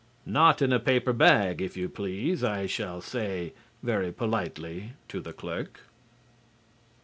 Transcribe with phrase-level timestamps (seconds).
[0.25, 3.53] "Not in a paper bag, if you please," I shall say
[3.83, 5.81] very politely to the clerk.